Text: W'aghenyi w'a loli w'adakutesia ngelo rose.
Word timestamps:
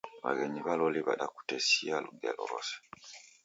W'aghenyi 0.23 0.59
w'a 0.65 0.75
loli 0.79 0.99
w'adakutesia 1.05 1.95
ngelo 2.13 2.43
rose. 2.51 2.75